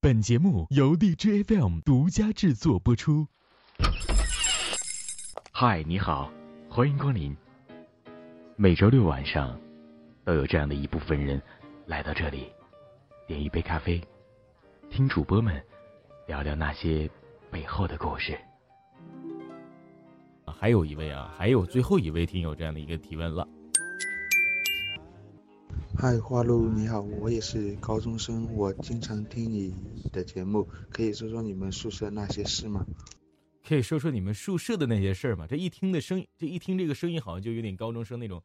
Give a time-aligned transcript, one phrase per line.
[0.00, 3.26] 本节目由荔枝 FM 独家制作播出。
[5.50, 6.30] 嗨，你好，
[6.70, 7.36] 欢迎光临。
[8.54, 9.58] 每周六晚上，
[10.24, 11.42] 都有这样的一部分人
[11.84, 12.46] 来到这里，
[13.26, 14.00] 点一杯咖啡，
[14.88, 15.60] 听主播们
[16.28, 17.10] 聊聊那些
[17.50, 18.38] 背后的故事。
[20.46, 23.44] 还有一位啊，还有最后一位听友这样的一个提问了。
[26.00, 29.74] 嗨，花露你好，我也是高中生，我经常听你
[30.12, 32.86] 的节目，可以说说你们宿舍那些事吗？
[33.66, 35.44] 可以说说你们宿舍的那些事儿吗？
[35.48, 38.40] 这一听的声音，这一听这个声音，好像就有点高中生那种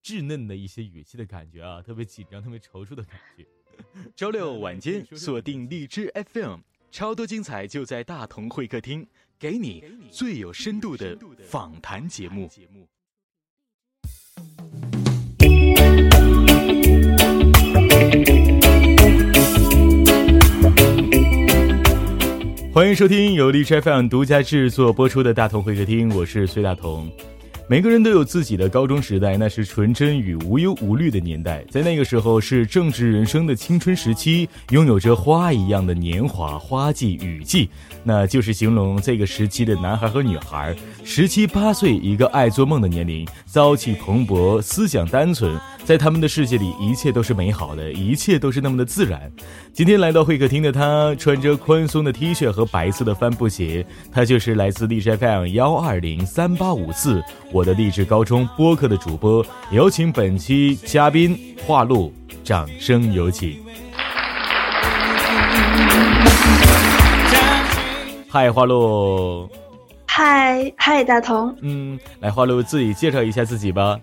[0.00, 3.44] 稚嫩的一些语气的感觉啊，特别紧张，特别踌躇的感觉。
[4.14, 6.60] 周六晚间锁定荔枝 FM，
[6.92, 9.04] 超多精彩就在大同会客厅，
[9.40, 12.48] 给你最有深度的访谈节目。
[22.74, 27.06] 欢迎收听由荔枝 FM 独家制作播出的《大同会客厅》，我是崔大同。
[27.72, 31.64] 每个人都有自己的高中时代，那是纯真与无忧无虑的年代。
[31.70, 37.70] 在那个时候，是正值人生的青春时期，拥有着花一样的年华，花季雨季，
[38.04, 40.76] 那就是形容这个时期的男孩和女孩。
[41.02, 45.58] 十七八岁，一个爱做梦的年龄，朝气蓬勃，思想单纯。
[45.82, 49.32] 在他们的世界里，一切都是美好的，一切都是那么的自然。
[49.72, 59.44] 今天来到会客厅的他，穿着宽松的 T 恤和白色的帆布鞋，他就是来自荔枝 FM 幺二零三八五四我的励志高中播客的主播。
[59.70, 63.58] 有请本期嘉宾华露，掌声有请。
[68.28, 69.48] 嗨，华露。
[70.06, 71.54] 嗨嗨，大同。
[71.62, 73.98] 嗯，来，华露自己介绍一下自己吧。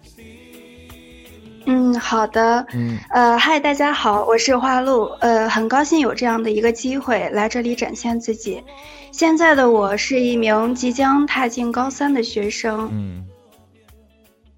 [1.65, 2.65] 嗯，好的。
[2.73, 5.05] 嗯，呃，嗨，大家好，我是花露。
[5.19, 8.63] 呃，很高兴有这样的一个机会来这里展现自己。
[9.11, 12.89] 现在的我是一名即将踏进高三的学生。
[12.91, 13.23] 嗯，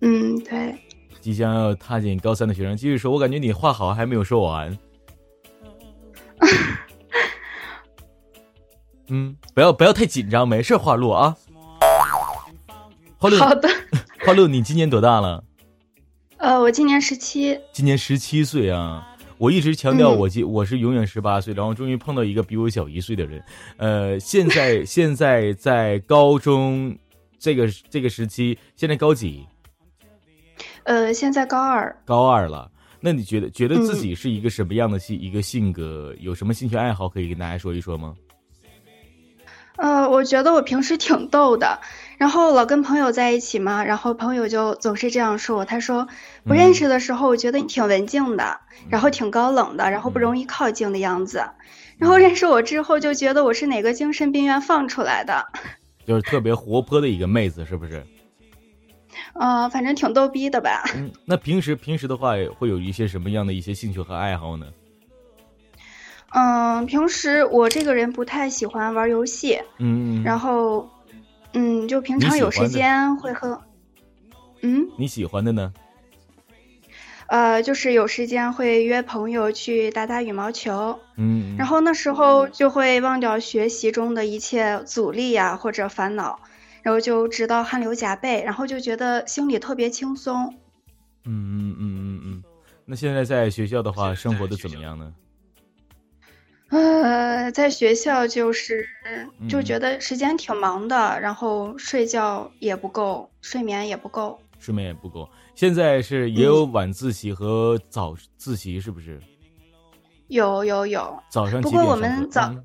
[0.02, 0.76] 嗯，对。
[1.20, 3.12] 即将要踏进高三的学生，继续说。
[3.12, 4.76] 我感觉你话好像还没有说完。
[9.10, 11.36] 嗯，不要不要太紧张，没事，花露啊。
[13.18, 13.70] 花露，好的。
[14.26, 15.44] 花露，你今年多大了？
[16.38, 19.08] 呃，我今年十七，今年十七岁啊！
[19.38, 23.44] 我一直强调我今我是永远十八岁，然后终于碰到一个比我小一岁的人。
[23.78, 26.98] 呃，现在 现在在高中
[27.38, 29.46] 这个这个时期，现在高几？
[30.84, 31.96] 呃，现在高二。
[32.06, 32.70] 高二了，
[33.00, 36.14] 那你觉得觉得自己是一个什么样的性一个性格？
[36.20, 38.14] 有什么兴趣爱好可以跟大家说一说吗？
[39.78, 41.80] 呃，我觉得我平时挺逗的。
[42.18, 45.66] 然后老跟朋友在一起嘛，然后朋友就总是这样说我。
[45.66, 46.08] 他说，
[46.44, 48.60] 不认识的时候我觉得你挺文静的，
[48.90, 51.44] 然后挺高冷的，然后不容易靠近的样子。
[51.98, 55.48] 然后认识我之后就觉得我是哪个精神病院放出来的，
[56.06, 58.06] 就是特别活泼的一个妹子，是不是？
[59.42, 60.84] 呃，反正挺逗逼的吧。
[60.96, 64.68] 嗯，那平时平时的话会有一些什么样的一些兴趣和爱好呢？
[66.34, 69.60] 嗯，平时我这个人不太喜欢玩游戏。
[69.80, 70.90] 嗯，然后。
[71.54, 73.62] 嗯，就平常有时间会和，
[74.62, 75.74] 嗯，你喜欢的呢？
[77.28, 86.40] 呃，就是有时间会约朋友去打打羽毛球，嗯，然后那时候就会忘掉学习中的一切阻力呀或者烦恼，
[86.84, 90.54] 然后就直到汗流浃背，然后就觉得心里特别轻松。
[91.26, 92.44] 嗯嗯嗯嗯嗯，
[92.86, 95.14] 那现在在学校的话，生活的怎么样呢？
[96.70, 98.88] 呃，在学校就是
[99.50, 105.30] 就觉得时间挺忙的，然后睡觉也不够，睡眠也不够，睡眠也不够。
[105.54, 109.20] 现在是也有晚自习和早自习，是不是？
[110.30, 111.22] 有有有。
[111.30, 112.56] 早上不过我们早，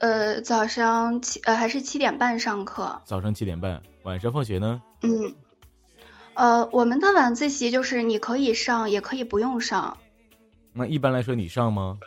[0.00, 3.00] 呃，早上七呃还是七点半上课。
[3.04, 4.80] 早上七点半，晚上放学呢？
[5.02, 5.34] 嗯，
[6.34, 9.96] 呃，我们的晚自习就是你可以上，也可以不用上。
[10.72, 11.98] 那一般来说，你上吗？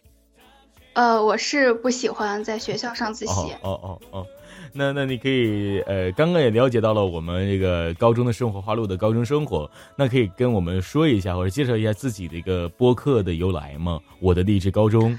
[0.94, 3.54] 呃，我是不喜欢在学校上自习。
[3.62, 4.28] 哦哦哦，
[4.74, 14.00] 那那你可以呃，刚刚也了解到了我们这个高中的生活，花路的高中生活，那可以跟我们说一下或者介绍一下自己的一个播客的由来吗？
[14.20, 15.18] 我的励志高中。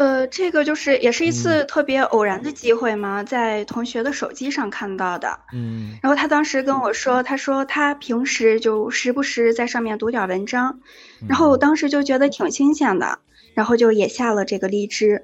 [0.00, 5.38] 呃，这个就是也是一次特别偶然的机会嘛，在同学的手机上看到的。
[5.52, 5.98] 嗯。
[6.02, 10.80] 然后他当时跟我说，他说他平时就时不时在上面读点文章，
[11.28, 13.18] 然后我当时就觉得挺新鲜的。
[13.52, 15.22] 然后就也下了这个荔枝，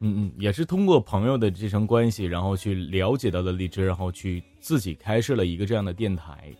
[0.00, 6.54] 嗯嗯，也是通过朋友的这层关系，然后去了解到了荔枝，然后去自己开设了一个这样的电台。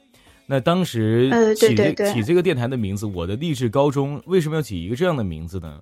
[0.46, 5.80] 那当时起这起这个电台的名字，我的励志高中为什么要起一个这样的名字呢？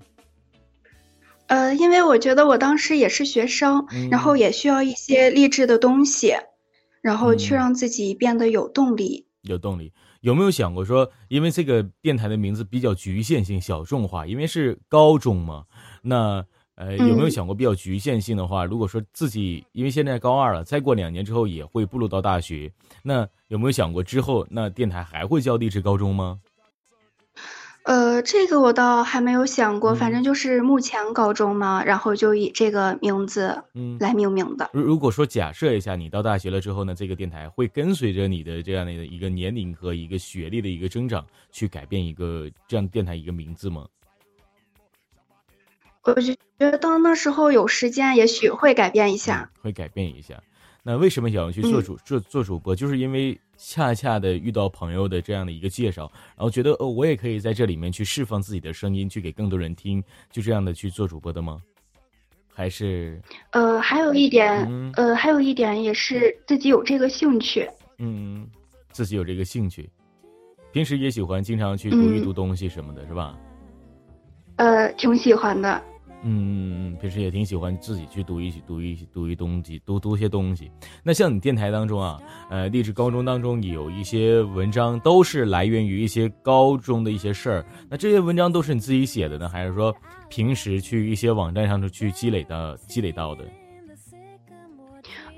[1.47, 6.35] 呃，因为我觉得我当时也是学生，然后也需要一些励志的东西，
[7.03, 9.27] 然后去让自己变得有动力。
[9.43, 9.93] 有动力，
[10.23, 15.65] 有没有想过说，因为这个电台的名字比较局限性、小众化，因为是高中嘛？
[16.03, 16.43] 那
[16.77, 26.41] 呃，有没有想过比较局限性的话，如果说自己因为现在高二了，再过两年之后也会步入到大学，那有没有想过之后那电台还会叫励志高中吗？
[27.85, 34.71] 呃，这个我倒还没有想过，反正就是目前高中嘛，然后就以这个名字嗯来命名的。
[34.73, 43.87] 如如果说假设一下，你到大学了之后呢，这个电台会跟随着你的这样的一个年龄和一个学历的一个增长，去改变一个这样电台一个名字吗？
[46.05, 50.43] 我觉得到那时候有时间，也许会改变一下，会改变一下。
[50.83, 52.75] 那为什么想要去做主做做主播？
[52.75, 61.61] 就是因为恰恰的遇到朋友的这样的一个介绍，然后觉得呃我也可以在这里面去释放自己的声音，去给更多人听，就这样的去做主播的吗？
[62.53, 63.21] 还是
[63.51, 67.69] 呃还有一点呃还有一点也是自己有这个兴趣，
[67.99, 68.47] 嗯，
[68.93, 69.91] 自己有这个兴趣，
[70.73, 73.37] 平时也喜欢经常去读一读东西什么的，是吧？
[74.57, 75.83] 呃，挺喜欢的。
[76.27, 80.71] 嗯，平时也挺喜欢自己去读一读一读一东西，读读些东西。
[81.03, 82.19] 那像你电台当中啊，
[82.49, 87.67] 呃，励志高中当中有一些文章，都是来源于一些高中的一些事儿。
[87.91, 89.95] 那这些文章都是你自己写的呢，还是说
[90.31, 93.45] 平时去一些网站上头去积累的积累到的？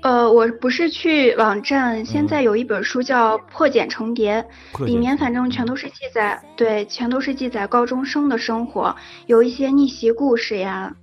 [0.01, 4.45] 呃，我不是去网站，现在有一本书叫《破茧成蝶》，
[4.85, 8.95] 里面反正全都是记载，对，全都是记载高中生的生活，
[9.25, 10.95] 有一些逆袭故事呀。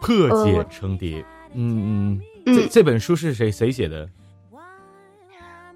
[0.00, 4.08] 破茧成蝶，嗯嗯，这这本书是谁谁写的？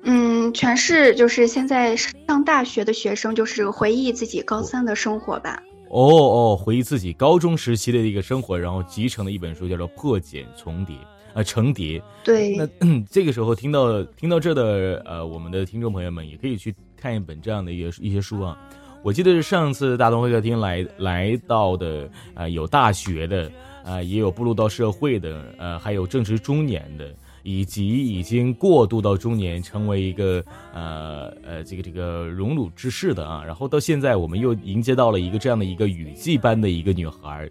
[0.03, 5.63] 嗯，全是就是现在上大学的学生，就是回忆自己高三的生活吧。
[5.91, 10.97] 哦哦，回忆自己高中时期的一个生活，然后集成的一本书，叫做《破茧重叠》。
[11.35, 12.03] 呃，成蝶。
[12.25, 12.67] 对，那
[13.11, 18.59] 这个时候听到听到这的呃，我们的听众朋友们也可以去看一本这样的一个一些书啊。
[19.03, 23.51] 我记得是上次大东会客厅来来到的啊，有大学的
[23.85, 27.15] 啊，也有步入到社会的，呃，还有正值中年的，
[27.45, 30.45] 以及已经过渡到中年，成为一个
[30.75, 33.45] 呃呃这个这个荣辱之士的啊。
[33.47, 37.49] 然后到现在，我们又迎接到了一个这样的一个雨季般的一个女孩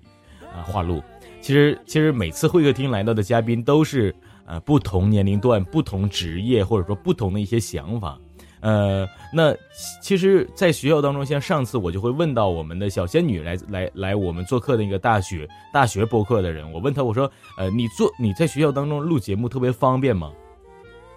[0.53, 1.01] 啊，花露。
[1.47, 4.13] 其实，其实每次会客厅来到的嘉宾都是
[4.45, 8.19] 呃不同年龄段、不同职业，或者说不同的一些想法。
[8.59, 9.55] 呃，那
[10.01, 20.33] 其实，在学校当中，像上次我就会问到我们的小仙女来来来我们做客的一个大学大学播客的人，我问他我说，呃，你做你在学校当中录节目特别方便吗？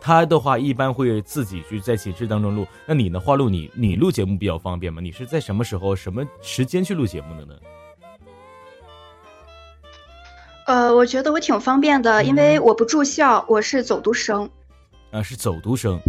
[0.01, 2.65] 他的话一般会自己去在寝室当中录。
[2.87, 5.01] 那你呢话录你你录节目比较方便吗？
[5.03, 7.55] 你是在什么时候、什么时间去录节目的呢？
[10.71, 14.49] 呃，我觉得我挺方便的，因为我不住校，我是走读生。
[15.11, 16.01] 啊，是走读生，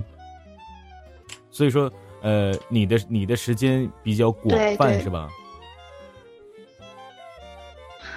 [1.49, 1.91] 所以说，
[2.21, 5.27] 呃，你的你的时间比较广泛，是吧？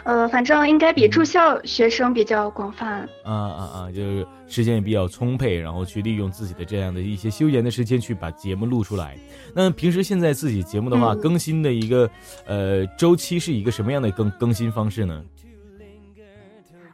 [0.05, 3.09] 呃，反正应该比住校学生比较广泛。
[3.23, 3.89] 啊啊啊！
[3.91, 9.17] 就是时间也比较充沛，然后去利用自己的这样的一些休闲的时间去把节目录出来。
[9.55, 12.11] 那平时现在自己节目的话，更新的一个
[12.45, 15.25] 呃周期是一个什么样的更更新方式呢？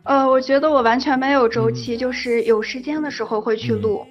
[0.04, 4.06] 呃，我觉得我完全没有周期，就是有时间的时候会去录。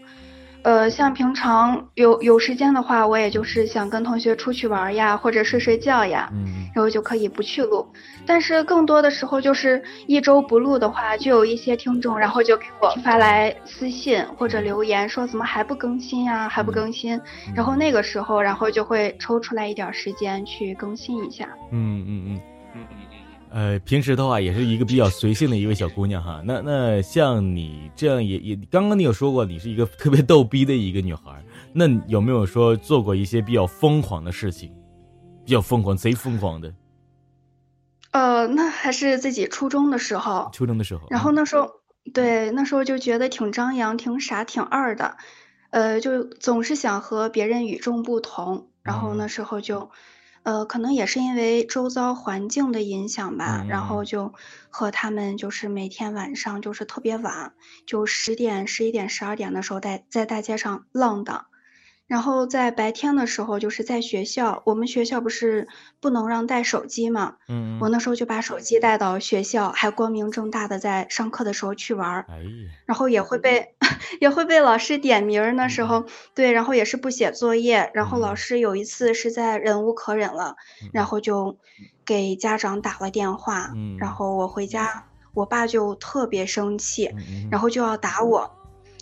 [0.62, 6.30] 呃，像平常有有时间的话，我也就是想跟同学出去玩呀，或者睡睡觉呀，
[6.76, 7.88] 然后就可以不去录。
[8.26, 17.20] 但是更多的时候就是一周不录的话，就有一些听众，然后就给我发来私信或者留言说怎么还不更新呀，还不更新。
[17.56, 21.48] 然后那个时候，然后就会抽出来一点时间去更新一下。
[21.72, 22.42] 嗯嗯嗯。
[23.52, 26.40] 呃，平时的话也是一个比较随性的一位小姑娘哈。
[26.46, 34.72] 那那像你这样也也，刚刚你有说过你是一个特别逗逼的一个女孩，那有没有说做过一些比较疯狂的事情？
[35.44, 36.72] 比较疯狂，贼疯狂的？
[38.12, 40.52] 呃，那还是自己初中的时候。
[40.54, 41.08] 初中的时候。
[41.10, 41.72] 然后那时候，
[42.14, 45.18] 对，那时候就觉得挺张扬、挺傻、挺二的，
[45.72, 48.68] 呃，就总是想和别人与众不同。
[48.84, 49.90] 然后那时候就。
[50.44, 54.34] 呃，可能也是因为周遭环境的影响吧，然后就
[54.70, 57.54] 和他们就是每天晚上就是特别晚，
[57.86, 61.46] 就十点、十一点、十二点的时候在在大街上浪荡，
[62.10, 65.68] 然后在白天的时候，就是在学校，我们学校不是
[66.02, 72.44] 不能让带手机嘛，嗯，我那时候就把手机带到学校，还光明正大的在上课的时候去玩儿，哎呀，
[72.88, 73.76] 然后也会被
[74.20, 75.54] 也会被老师点名儿。
[75.54, 81.60] 那时候对，然后也是不写作业，然后老嗯师有一次是在忍无可忍了，嗯然后就
[82.04, 87.12] 给家长打了电话，嗯然后我回家，我爸就特别生气，
[87.52, 88.50] 然后就要打我，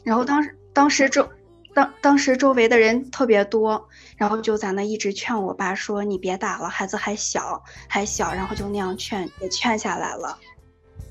[0.03, 1.29] 然后当时当时周
[1.77, 10.35] 当当时周围的人特别多，然后就在那一直劝我爸说你别打了，孩子还小还小，然后就那样劝也劝下来了。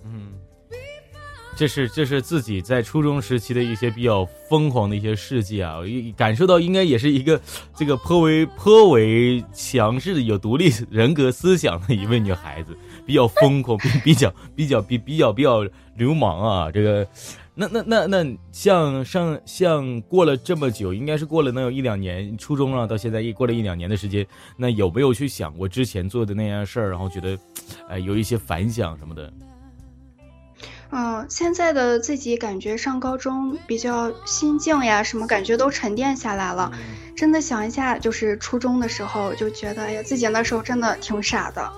[0.04, 0.32] 嗯，
[1.56, 5.85] 这是这是自己在初中时期的一些比较疯狂的一些事迹啊，我
[6.16, 7.40] 感受到应该也是一个
[7.76, 15.62] 这个颇为颇为强势的有独立人格思想的一位女孩子，比较疯狂，比比较比较比比较比较
[15.94, 17.06] 流氓啊，这个。
[17.58, 24.26] 那那那那像上像过了这么久，应该是过了能有一两年，初中了到现在一过了一两年的时间，
[24.58, 27.38] 那有没有去想过之前做的那样事儿，然后觉得，
[27.88, 29.32] 哎、有一些反响什么的？
[30.90, 36.70] 嗯，现在的自己感觉上高中比较心境呀，什么感觉都沉淀下来了。
[37.16, 41.72] 真的想一下，就是初中的时候就觉得，哎呀，自己那时候真的挺傻的。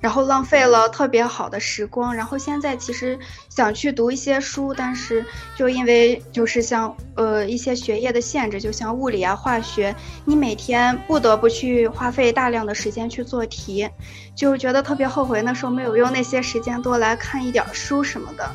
[0.00, 2.14] 然后浪费了特别好的时光。
[2.14, 5.24] 然后现在其实想去读一些书，但是
[5.56, 9.94] 就因为就是像呃一些学业的限制，就像物理啊、化学，
[10.24, 13.88] 你每天不得不去花费大量的时间去做题，
[14.34, 18.50] 就觉得特别后悔那时候没有用那些时间多来看一点书什么的。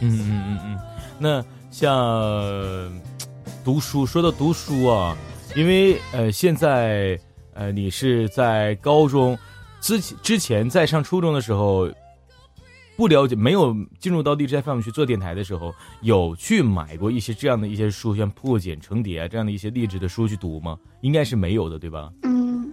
[0.00, 0.78] 嗯嗯嗯嗯，
[1.18, 2.92] 那像
[3.64, 5.16] 读书，说到读书啊，
[5.56, 7.18] 因为呃现在
[7.54, 9.38] 呃你是在高中
[9.84, 11.90] 之前之前在上初中的时候。
[12.96, 20.78] 不了解，没有进入到 DJ FM 去做电台的时候，有去买过一些这样的一些书，像破茧成蝶啊这样的一些励志的书去读吗？
[21.00, 22.12] 应该是没有的，对吧？
[22.22, 22.72] 嗯，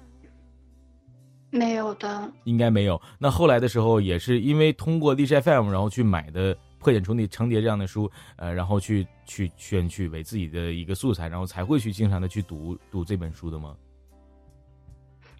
[1.49, 2.31] 没有的。
[2.43, 3.01] 应该没有。
[3.17, 13.75] 那后来的时候，也是因为通过 DJ FM，然后去买的《破茧成蝶》成蝶这样的书，呃，然后去去选取为自己的一个素材，然后才会去经常的去读读这本书的吗？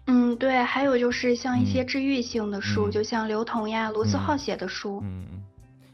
[0.06, 5.00] 嗯，对，还有就是像一些嗯治愈性的书，嗯就像刘同呀、罗思嗯浩写的书。
[5.04, 5.42] 嗯，嗯，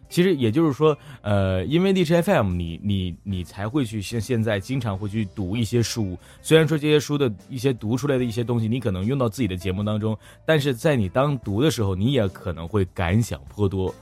[0.08, 6.18] 其实也就是说，呃，因为荔枝 FM，你你你才会去像现在经常会去读一些书。
[6.40, 13.94] 虽然说这些书的一些读出来的一些东西，你可能用到自己的节目当中，但是在你当读的时候，你也可能会感想颇多，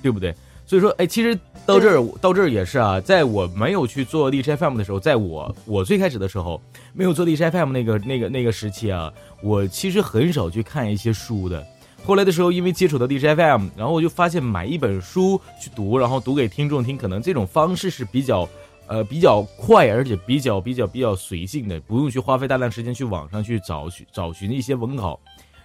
[0.00, 0.32] 对不对？
[0.66, 6.60] 所以说，哎，其实到这儿到这儿也是啊，在我没有去做荔枝 FM 的时候，在我我最开始的时候，
[6.92, 11.64] 没有做荔枝 FM 那个那个那个时期啊，我其实很少去看一些书的。
[12.06, 18.46] 后来的时候，因为接触到 DJ FM，然后我就发现买一本书去读，然后读给听众听，可能这种方式是比较，
[18.86, 25.18] 呃，比较快，而且比较比较比较随性的，不用去花费大量时间去网上去找寻找寻一些文稿。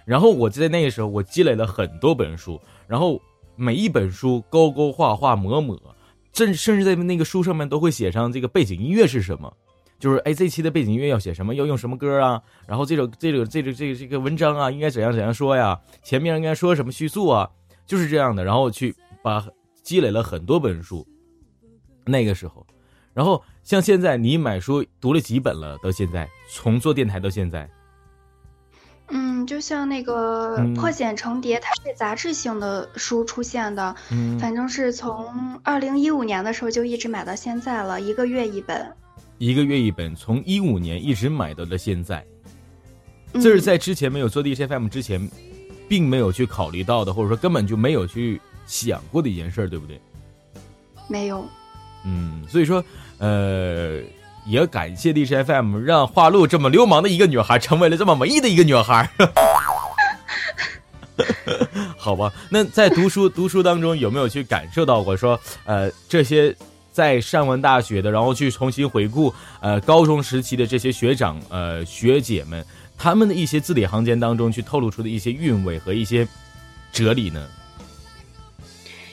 [0.06, 3.20] 然后我在那个时候，我积累了很多本书，然后
[3.60, 5.78] 每一本书勾勾画画抹抹，
[6.32, 9.54] 甚甚至在那个书上面都会写上这个背景音乐是什么。
[9.98, 11.54] 就是哎，这期的背景音乐要写什么？
[11.54, 12.42] 要用什么歌啊？
[12.66, 15.78] 然后这种这个这个这个这个文章啊，应该怎样怎样说呀？
[16.02, 17.50] 前面应该说什么叙述啊？
[17.84, 18.42] 就是这样的。
[18.42, 19.46] 然后去把
[19.82, 21.06] 积累了很多本书，
[22.06, 22.66] 那个时候，
[23.12, 25.76] 然后像现在你买书读了几本了？
[25.82, 27.68] 到现在，从做电台到现在，
[29.10, 38.86] 嗯，就像那个嗯《破茧成蝶》，它是杂志性的书出现的，嗯反正是从二零一五年的时候就一直买到现在了，一个月一本。
[39.38, 42.24] 一个月一本，从一五年一直买到了现在。
[43.32, 45.30] 嗯这是在之前没有做 DJ FM 之前，
[45.88, 50.00] 并没有去考虑到的，或者说根本就没有去想过的一件事儿，对不对？
[51.08, 51.44] 没有。
[52.04, 52.82] 嗯，所以说，
[53.18, 54.00] 呃，
[54.50, 59.08] 也感谢荔枝 FM 让花露这么流氓的一个女孩成为了这么文艺的一个女孩。
[61.96, 66.54] 好吧，那在读书读书当中有没有去感受到过说，呃，这些
[66.90, 72.64] 在上完大学的，然后去重新回顾呃高中时期的这些学长呃学姐们，
[72.96, 76.26] 他们的一些字里行间当中去透露出的一些韵味和一些
[76.90, 77.46] 哲理呢？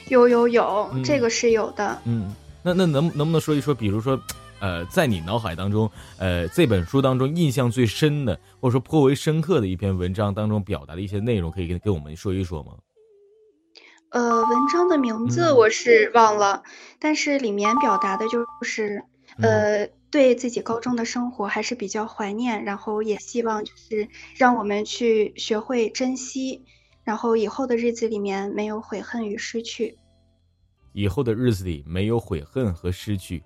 [0.08, 2.01] 有有有，嗯这个是有的。
[2.06, 4.17] 嗯，那那能能不能说一说，比如说，
[4.60, 12.74] 呃，在你脑海当中，呃，这本书当中印象最深的，或者说颇为深刻的一篇文章当中表达的一些内容，可以跟跟我们说一说吗？
[14.10, 16.64] 呃，文章的名字嗯我是忘了，
[16.98, 19.04] 但是里面表达的就是，
[19.38, 26.64] 呃，对自己高中的生活还是比较怀念，然后也希望就是让我们去学会珍惜，
[27.04, 29.98] 然后以后的日子里面没有悔恨与失去。
[30.94, 33.44] 以后的日子里没有悔恨和失去，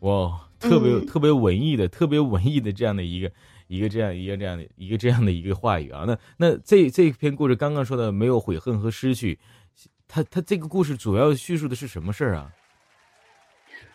[0.00, 3.30] 哇，特别特别文艺的，特别文艺的这样的一个
[3.68, 6.04] 一个这样一个这样的一个这样的一个话语啊。
[6.06, 9.38] 那那这这篇故事刚刚说的没有悔恨和失去，
[10.08, 12.52] 他他这个故事主要叙述的是什么事儿啊？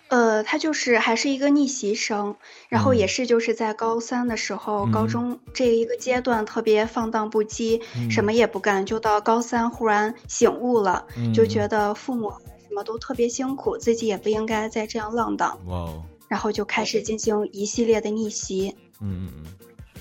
[0.08, 2.36] 呃，他就是还是一个逆袭生，
[2.70, 7.82] 然后也是就是在高三的时候，高中这一个阶段特别放荡不羁，
[8.12, 15.90] 什么也不干，就到高三忽然醒悟了，就觉得父母什么都特别辛苦，自己也不应该再这样浪荡，哇，
[16.28, 18.76] 然后就开始进行一系列的逆袭。
[19.02, 19.46] 嗯嗯嗯，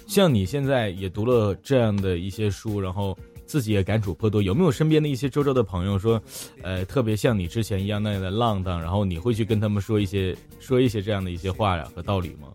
[0.06, 3.16] 像你现在也读了这样的一些书，然后。
[3.46, 6.20] 自己也感触颇多，有没有身边的一些周周的朋友说，
[6.62, 12.48] 呃，特别像你之前一样那样的浪荡，然后你会去跟他们说一些说一些这样的一些话呀和道理吗？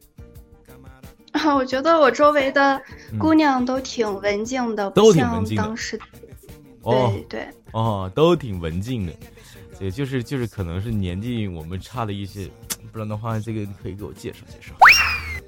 [1.31, 2.81] 啊， 我觉得我周围的
[3.19, 5.61] 姑娘都挺文静的，都挺文静的。
[5.61, 5.97] 当时，
[6.83, 9.13] 对对哦，都挺文静的，
[9.79, 12.49] 也就是就是可能是年纪我们差了一些，
[12.91, 14.73] 不然的话，这个可以给我介绍介绍。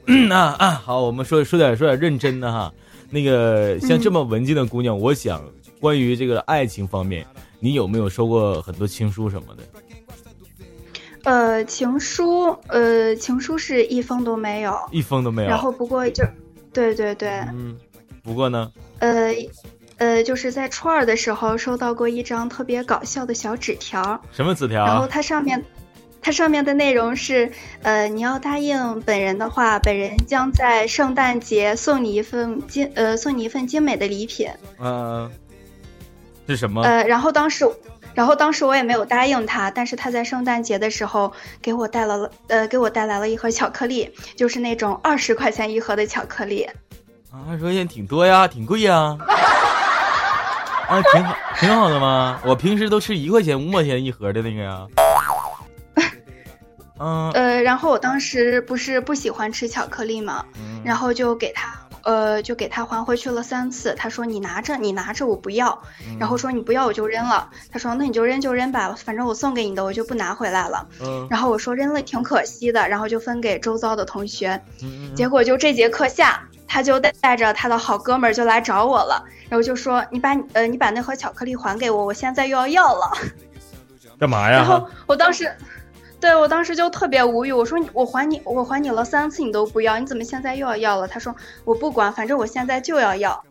[0.07, 2.73] 嗯啊啊，好，我们说说点说点认真的哈。
[3.09, 5.43] 那个像这么文静的姑娘，我想
[5.79, 7.25] 关于这个爱情方面，
[7.59, 9.63] 你有没有收过很多情书什么的？
[11.23, 15.49] 呃，情书，呃，情书是一封都没有，一封都没有。
[15.49, 16.23] 然后不过就，
[16.73, 17.77] 对对对，嗯，
[18.23, 19.31] 不过呢，呃，
[20.01, 24.19] 呃，就是在初二的时候收到过一张特别搞笑的小纸条。
[24.31, 24.83] 什么纸条？
[24.83, 25.63] 然后它上面。
[26.23, 34.47] 它上面的内容是，呃，你要答应本人的话，本人将在圣诞节送你一份精，呃，送你一份精美的礼品。
[34.79, 35.27] 嗯，
[36.47, 36.83] 是什么？
[36.83, 37.67] 呃，然后当时，
[38.13, 46.69] 然后当时我也没有答应他，但是他在圣诞节的时候给我带来了，呃，给我带来了一盒巧克力，就是那种二十块钱一盒的巧克力。
[47.31, 49.17] 啊，二十块钱挺多呀，挺贵呀。
[50.91, 52.41] 啊，挺好，挺好的吗。
[52.45, 54.85] 我平时都吃一块钱、五毛钱一盒的那个呀。
[56.99, 60.43] 嗯呃，然后我当时不是不喜欢吃巧克力嘛，
[60.83, 63.93] 然后就给他呃就给他还回去了三次。
[63.95, 65.81] 他说你拿着你拿着我不要，
[66.19, 67.49] 然后说你不要我就扔了。
[67.71, 70.87] 他说那你就扔就扔吧，反正我送给你的我就不拿回来了。
[71.29, 74.61] 然后我说扔了挺可惜的，然后就分给周遭的同学。
[75.15, 83.11] 结果就这节课下，他就带带着他的好哥们儿就来找我了，然后就说你把呃你把那盒巧克力还给我，我现在又要要了。
[84.19, 84.57] 干嘛呀？
[84.57, 85.51] 然后我当时。
[86.21, 91.07] 对我当时就特别无语，我说我还你我还你了三次你都不要，你怎么现在又要要了？
[91.07, 93.43] 他说我不管，反正我现在就要要，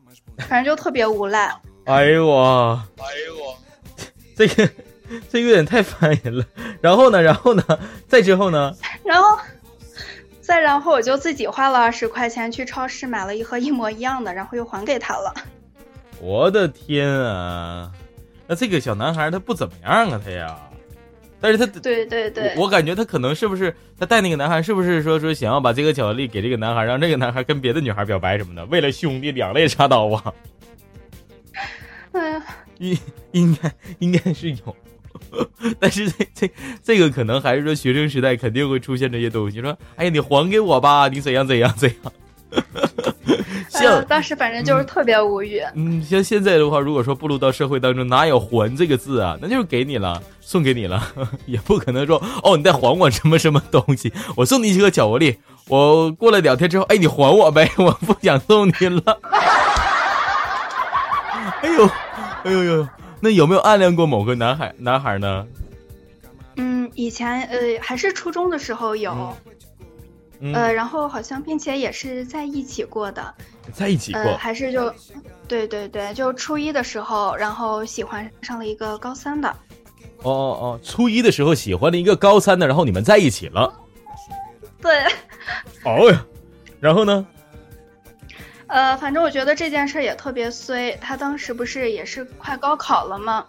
[0.48, 1.52] 反正就特别无赖。
[1.86, 3.56] 哎呦我，哎呦我，
[4.36, 4.70] 这个
[5.28, 6.44] 这有点太烦人了。
[6.80, 7.62] 然后呢，然后呢，
[8.06, 8.72] 再之后呢？
[9.02, 9.36] 然后，
[10.40, 15.34] 再然后我就自己花了二十块钱去超市买了一盒一模一样的，然后又还给他了。
[16.20, 17.90] 我的天啊，
[18.46, 20.56] 那这个小男孩他不怎么样啊，他呀。
[21.40, 28.64] 但是他对对对，我感觉他可能是不是他带那个男孩，是不是说说想要把这个巧克力给这个男孩，让这个男孩跟别的女孩表白什么的？
[28.66, 30.34] 为了兄弟两肋插刀啊！
[32.12, 32.42] 哎呀，
[32.78, 32.98] 应
[33.32, 34.76] 应该应该是有，
[35.80, 36.50] 但是这这
[36.82, 42.12] 这个可能还是说学生时代肯定会出现这些东西，说哎呀你还给我吧，你怎样怎样怎样。
[43.68, 45.62] 像当时反正就是特别无语。
[45.74, 49.36] 嗯，像现在的话，如果说步入到社会当中，哪有还这个字啊？
[49.40, 51.02] 那就是给你了，送给你了，
[51.46, 54.12] 也不可能说哦，你再还我什么什么东西。
[54.36, 55.36] 我送你几个巧克力，
[55.68, 59.18] 我过了两天之后，哎，你还我呗， 我不想送你了。
[61.62, 61.86] 哎呦，
[62.44, 62.88] 哎呦呦，
[63.20, 64.74] 那有没有暗恋过某个男孩？
[64.78, 65.46] 男孩呢？
[66.56, 69.36] 嗯，以前呃，还是初中的时候有。
[70.54, 73.34] 呃，然后好像并且也是在一起过的，
[73.74, 74.92] 在一起过，还是就，
[75.46, 79.48] 对对对，就初一的时候，然后喜欢上了一个高三的。
[80.22, 83.72] 哦哦哦，初一的时候喜欢了一个高三的，然后你们在一起了。
[84.80, 85.04] 对。
[85.84, 86.26] 哦呀，
[86.80, 87.26] 然后呢？
[88.66, 90.92] 呃，反正我觉得这件事也特别衰。
[91.00, 93.44] 他当时不是也是快高考了吗？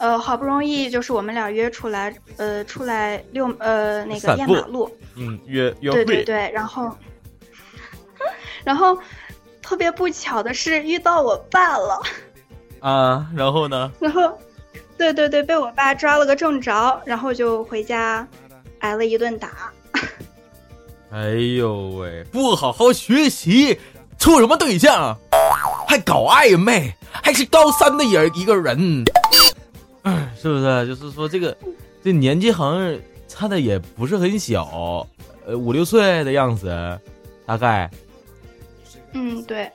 [0.00, 4.90] 呃，好不容易就是我们俩约出来，呃，出来遛，呃，那个压马路。
[5.14, 6.90] 嗯，约约对对对，然后，
[8.64, 8.98] 然后
[9.60, 12.00] 特别不巧的是遇到我爸了。
[12.80, 13.92] 啊，然后呢？
[14.00, 14.38] 然后，
[14.96, 18.26] 对对对，被我爸抓了个正着，然后就回家
[18.78, 19.70] 挨了一顿打。
[21.12, 23.78] 哎呦喂，不好好学习，
[24.18, 25.14] 处什么对象？
[25.86, 29.04] 还搞暧昧，还是高三的人一个人。
[30.36, 30.86] 是不是？
[30.86, 31.56] 就是说这个，
[32.02, 35.06] 这年纪好像差的也不是很小，
[35.46, 36.98] 呃，五六岁的样子，
[37.44, 37.90] 大概。
[39.12, 39.70] 嗯，对。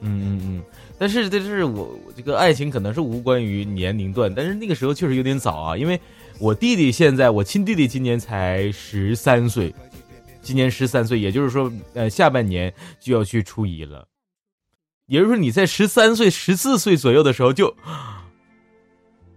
[0.00, 0.62] 嗯嗯嗯，
[0.98, 5.98] 但是这是我这个爱情可能是无关于年龄段，但是那个时候确实有点早啊，因为
[6.38, 9.74] 我弟弟现在我亲弟弟今年才十三岁，
[10.42, 14.06] 今年十三岁，也就是说，呃，下半年就要去初一了。
[15.06, 17.74] 也就是说，你在十三岁、十四岁左右的时候就，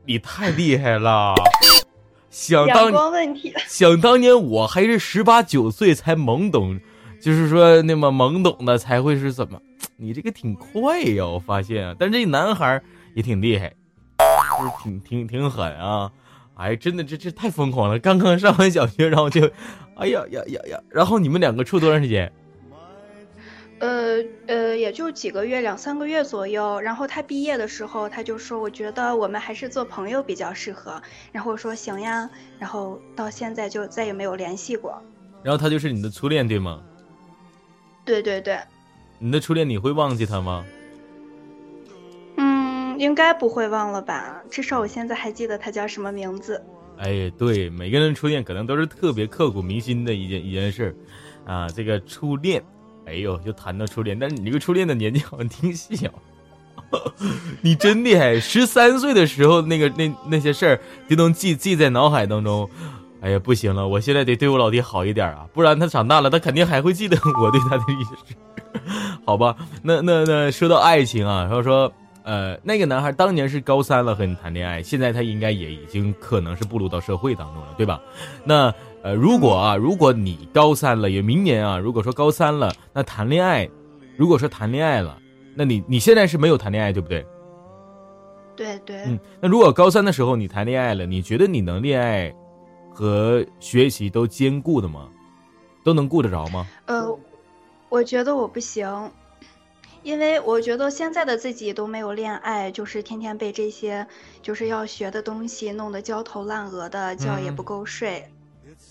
[0.08, 1.36] 你太厉害了。
[2.30, 2.92] 想当
[3.68, 6.80] 想当年我还是十八九岁才懵懂，
[7.22, 9.60] 就是说那么懵懂的才会是怎么？
[9.98, 11.96] 你这个挺快呀，我发现。
[12.00, 12.82] 但这男孩
[13.16, 13.74] 也挺厉害，
[14.60, 16.10] 就是挺挺挺狠啊！
[16.56, 18.00] 哎，真的这这太疯狂了。
[18.00, 19.44] 刚刚上完小学，然后就，
[19.98, 20.80] 哎呀呀呀呀！
[20.90, 22.32] 然后你们两个处多长时间？
[23.80, 26.80] 呃呃，也就几个月，两三个月左右。
[26.82, 31.00] 然后他毕业的时候，他就说：“我觉得我们还是做朋友比较适合。”
[31.32, 35.00] 然后我说：“行呀。”然后到现在就再也没有联系过。
[35.44, 36.82] 然后他就是你的初恋，对吗？
[38.04, 38.58] 对对对。
[39.20, 40.66] 你的初恋你会忘记他吗？
[42.38, 44.42] 嗯，应该不会忘了吧？
[44.50, 46.64] 至少我现在还记得他叫什么名字。
[46.98, 50.98] 哎，对，每个人初恋可能都是特别刻骨铭心的一件一件事
[51.46, 51.70] 啊。
[51.70, 52.64] 这个初恋。
[53.08, 56.12] 哎呦，就谈到初恋，但是你这个初恋的年纪好像挺小，
[57.62, 58.38] 你真厉害！
[58.40, 62.70] 十三岁的时候，那个那那些事儿就能记记在脑海当中。
[63.22, 68.16] 哎呀，不行了，我现在得对我老弟好一点啊，不然他长大了，他肯定还会记得我对他的意思。
[69.26, 71.92] 好吧，那那那说到爱情啊，然后说，
[72.24, 78.00] 呃，那个男孩当年是高三了和你谈恋爱，现在他应该也已经可能是步入到社会当中了，对吧？
[78.44, 78.74] 那。
[79.08, 83.70] 呃，如果啊，如果你高三了，也明年啊，如果说高三了，那谈恋爱，
[84.18, 85.18] 如果说谈恋爱了，
[85.56, 87.26] 那你你现在是没有谈恋爱，对不对？
[88.54, 89.04] 对对。
[89.06, 92.36] 嗯，那如果高三的时候你谈恋爱了，你觉得你能恋爱
[92.94, 95.08] 和学习都兼顾的吗？
[95.86, 96.68] 都能顾得着吗？
[96.88, 97.18] 呃，
[97.88, 99.10] 我觉得我不行，
[100.04, 104.06] 因为我觉得现在的自己都没有恋爱，就是天天被这些
[104.42, 108.22] 就是要学的东西弄得焦头烂额的，觉也不够睡。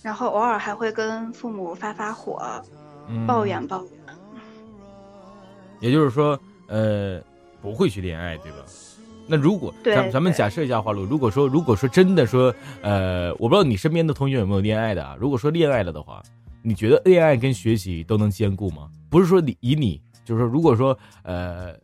[0.02, 2.40] 然后偶尔还会跟父母发发火，
[3.26, 3.92] 抱怨抱怨。
[5.80, 7.20] 也就是说，呃，
[7.60, 8.58] 不会去恋爱，对吧？
[9.28, 15.16] 那如果咱咱们假设一下，花露，如果说如果说真的说，呃，我不知道你身边的同学有没有恋爱的啊？
[15.18, 16.22] 如果说恋爱了的话，
[16.62, 18.88] 你觉得恋爱跟学习都能兼顾吗？
[19.10, 21.74] 不是说你以你，就是说，如果说呃，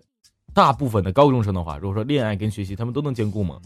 [0.55, 3.61] 大部分的高中生的话，如果说恋爱跟学习他们都能兼顾吗？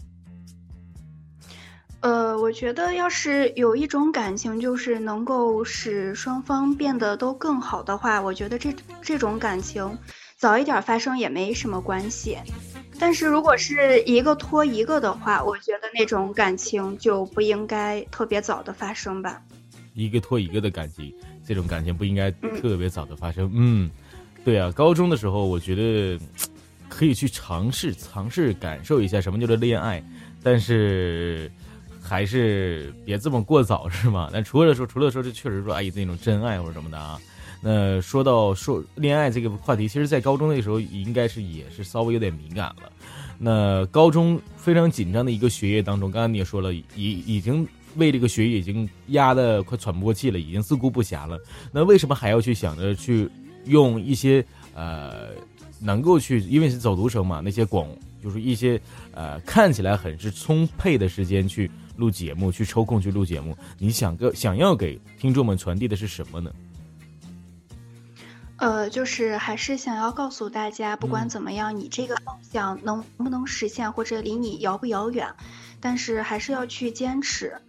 [1.99, 9.97] 呃，我觉得要是有一种感情，就是能够使双方变得都更好的话，我觉得这这种感情
[10.37, 12.37] 早一点发生也没什么关系。
[12.99, 19.41] 但是如果是一个拖一个的话，我觉得那种感情就不应该特别早的发生吧。
[19.95, 21.11] 一个拖一个的感情，
[21.45, 22.29] 这种感情不应该
[22.61, 23.51] 特别早的发生。
[23.53, 23.89] 嗯，
[24.45, 26.19] 对啊，高中的时候我觉得
[26.87, 30.01] 可以去尝试尝试感受一下什么叫做恋爱，
[30.43, 31.51] 但是。
[32.07, 34.29] 还是别这么过早，是吗？
[34.31, 37.19] 那除了说，除了说，这确实说，哎，那种真爱或者什么的啊。
[37.59, 42.91] 那说到说恋爱这个话题，其实，在高中那时候，应该是也是稍微有点敏感了。
[43.37, 51.37] 那高中非常紧张的一个学业当中，刚刚你也说了，已已经为这个学业已经压得快喘不过气了，已经自顾不暇了。
[51.71, 53.27] 那为什么还要去想着去
[53.65, 55.29] 用一些呃，
[55.81, 57.87] 能够去，因为是走读生嘛，那些广
[58.23, 58.79] 就是一些
[59.13, 61.69] 呃看起来很是充沛的时间去。
[61.97, 66.51] 录节目去抽空去录节目，你想个想要给听众们传递的是什么呢？
[68.57, 75.27] 呃，就是还是想要告诉大家，不管怎么样，你这个梦想能不能实现，或者离你遥不遥远，
[75.79, 77.59] 但是还是要去坚持。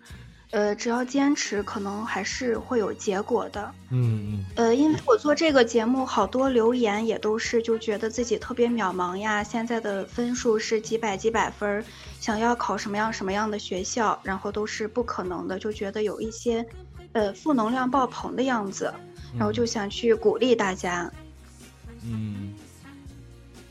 [0.50, 3.70] 呃，只要坚持，可能还是会有结果的。
[3.90, 4.44] 嗯嗯。
[4.56, 9.44] 呃，因为我做这个节目，好多留言也都是就觉得自己特别渺茫呀。
[9.44, 11.84] 现在的分数是几百几百分，
[12.18, 16.64] 想要考什么样什么样的学校，然后都是不可能的，就觉得有一些，
[17.12, 18.90] 呃，负能量爆棚的样子，
[19.36, 21.12] 然后就想去鼓励大家。
[22.04, 22.54] 嗯，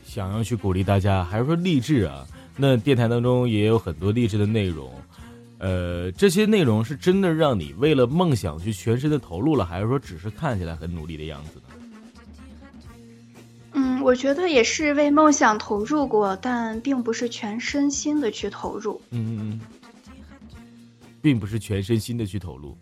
[0.04, 2.24] 想要去鼓励大家，还是说励志啊？
[2.56, 4.92] 那电台当中也有很多励志的内容。
[5.58, 11.64] 呃，这些内容是真的让你为了梦想去全身的投入了，还是说只是看起来很努力的样子呢？
[13.72, 19.00] 嗯，我觉得也是为梦想投入过，但并不是全身心的去投入。
[19.10, 19.60] 嗯嗯嗯，
[21.20, 22.76] 并不是全身心的去投入。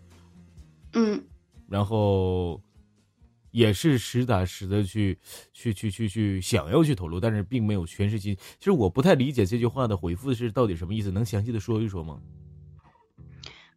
[0.93, 1.21] 嗯，
[1.67, 2.61] 然后
[3.51, 5.17] 也是实打实的去
[5.51, 8.35] 去去去去想要去投入，但是并没有全身心。
[8.59, 12.19] 其实我不太理解这句话的回复是到底什么意思，能详细的说一说吗？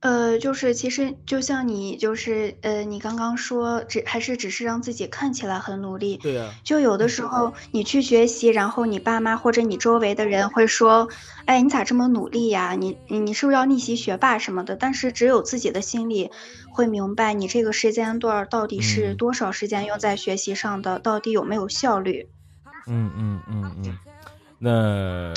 [0.01, 6.17] 呃，就是其实就像你就是呃，你刚刚说只还是只是让自己看起来很努力。
[6.17, 6.55] 对呀。
[6.65, 11.11] 就有的时候你去学习，然后你爸妈或者你周围的人会说
[11.45, 12.73] ：“哎，你咋这么努力呀？
[12.73, 16.31] 你你你是不是要逆袭学霸什么的？”但是只有自己的心里
[16.73, 22.27] 会明白，你这个时间段到底是多少时间用在学习上的，到底有没有效率。
[22.87, 23.99] 嗯嗯嗯嗯。
[24.63, 25.35] 那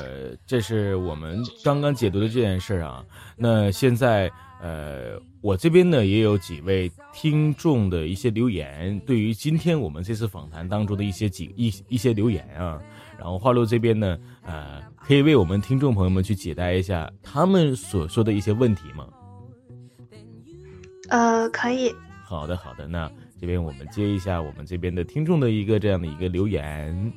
[0.48, 3.04] 这是我们刚刚解读的这件事啊。
[3.36, 4.32] 那现在。
[4.64, 12.82] 呃，我这边呢也有几位听众的一些留言，对于今天我们这次访谈当中的一些几一一些留言啊，
[13.18, 19.06] 然后花露这边呢，呃，可以为我们听众朋友们去解答一下他们所说的一些问题吗？
[21.10, 21.94] 呃，可以。
[22.24, 27.12] 好的，好的，那这边我们接一下我们这边的听众的一个这样的一个留言。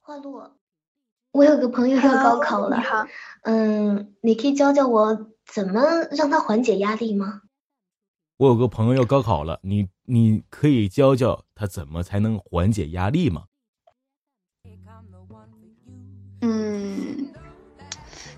[0.00, 0.50] 花露，
[1.32, 2.82] 我有个朋友要高考了。
[3.48, 5.80] 嗯，你可以教教我怎么
[6.10, 7.42] 让他缓解压力吗？
[8.38, 13.44] 我有个朋友要高考了，你你可以教教他怎么才能缓解压力吗？
[16.40, 17.32] 嗯，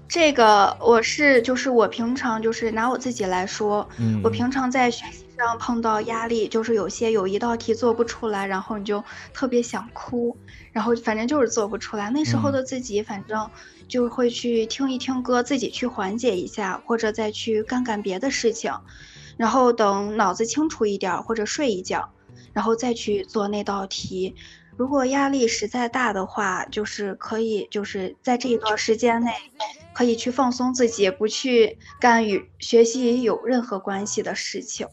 [0.07, 3.89] 这个我是就是我平常就是拿我自己来说，
[4.23, 10.37] 我平常在学习上碰到压力，就是有些有一道题做不出来，然后你就特别想哭，
[10.71, 12.11] 然后反正就是做不出来。
[12.11, 13.49] 那时候的自己，反正。
[13.89, 18.73] 就会去听一听歌，自己去缓解一下，或者再去干干别的事情，
[19.39, 22.13] 然后等脑子清楚一点，或者睡一觉，
[22.53, 24.35] 然后再去做那道题。
[24.77, 29.33] 如果压力实在大的话，就是可以，就是在这一段时间内，
[29.93, 34.87] 可以去放松自己，不去干与学习有任何关系的事情。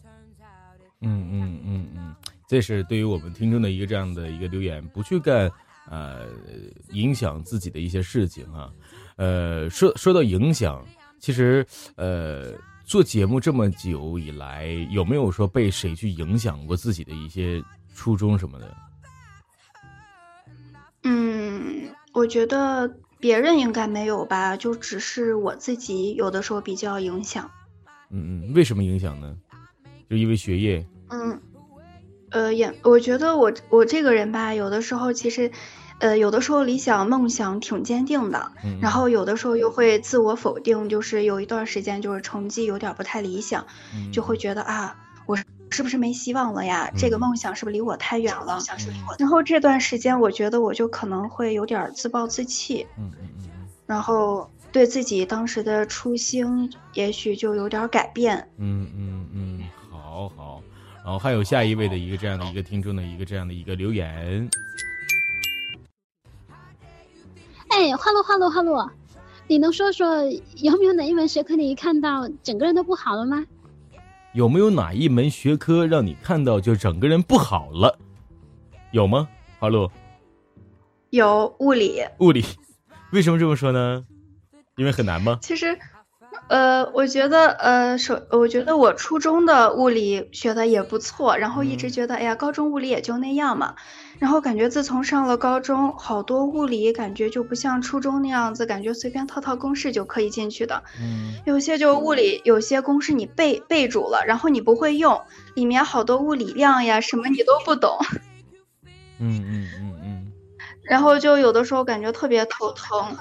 [1.01, 2.15] 嗯嗯嗯嗯，
[2.47, 5.51] 这是对于我们听众的一个这样的一个留言，不去干。
[5.87, 6.25] 呃，
[6.93, 8.73] 影响自己的一些事情啊，
[9.17, 10.85] 呃，说说到影响，
[11.19, 12.53] 其实呃，
[12.85, 18.75] 做节目这么久以来，有没有说被谁去影响过自己的一些初衷什么的？
[21.03, 27.49] 嗯，我觉得别人应该没有吧，就只是我自己有的时候比较影响。
[28.09, 29.35] 嗯嗯，为什么影响呢？
[30.09, 30.85] 就因为学业？
[31.09, 31.41] 嗯。
[32.31, 35.49] 呃，也我觉得我我这个人吧，有的时候其实，
[35.99, 43.65] 呃，有的时候理想梦想挺坚定的，然后有的时候又会自我否定，就是有一段时间就是成绩有点不太理想，
[44.11, 45.37] 就会觉得啊，我
[45.69, 46.91] 是不是没希望了呀？
[46.97, 48.59] 这个梦想是不是离我太远了？
[49.17, 53.49] 然后这段时间我觉得我就可能会有点自暴自弃，嗯嗯嗯，
[53.85, 60.61] 然后对自己当时的初心也许就有点改变，嗯嗯嗯，好好。
[61.03, 64.49] 然后还有下一位的一个这样的一个听众的一个这样的一个留言。
[67.75, 68.89] 哎，哈喽哈喽哈喽，
[69.47, 70.23] 你能说说
[70.55, 73.45] 有没有哪一门学科你一看到整个人都不好了吗？
[74.31, 77.99] 有没有哪一门学科让你看到就整个人不好了？
[78.91, 79.27] 有吗？
[79.59, 79.91] 花露。
[81.09, 82.01] 有物理。
[82.19, 82.45] 物理，
[83.11, 84.05] 为什么这么说呢？
[84.77, 85.37] 因为很难吗？
[85.41, 85.77] 其实。
[86.47, 93.75] 呃，我觉得，呃，首，我觉得我初中的物理学的也不错，然后一直觉得，哎呀，高中物理也就那样嘛，
[94.19, 105.19] 然后感觉自从上了高中，好多物理感觉就不像初中那样子，感觉随便套套公式就可以进去的，嗯，有些就物理有些公式你背背住了，然后你不会用，
[105.55, 107.97] 里面好多物理量呀什么你都不懂，
[109.17, 110.31] 嗯嗯嗯嗯，
[110.83, 113.17] 然后就有的时候感觉特别头疼，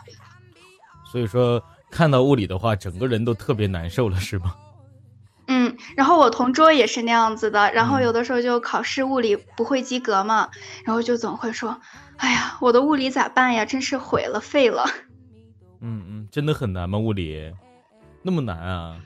[1.10, 1.62] 所以说。
[1.94, 4.56] 看到物理的话，整个人都特别难受了，是吗？
[5.46, 10.48] 嗯，然后我同桌也是那样子的，然后有的时候就考试物理不会及格嘛，
[10.84, 11.80] 然后就总会说
[12.18, 13.64] ：“哎呀，我的物理咋办呀？
[13.64, 14.84] 真是毁了，废了。”
[15.80, 16.98] 嗯嗯，真的很难吗？
[16.98, 17.52] 物理
[18.22, 18.96] 那么难啊？